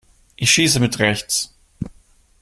[0.35, 1.53] Ich schieße mit rechts.